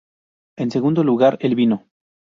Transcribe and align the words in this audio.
En 0.57 0.71
segundo 0.71 1.03
lugar 1.03 1.37
el 1.41 1.53
vino. 1.53 1.85